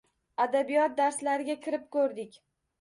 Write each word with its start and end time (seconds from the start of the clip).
Adabiyot 0.45 0.97
darslariga 1.03 1.59
kirib 1.69 1.87
ko’rdik. 1.99 2.45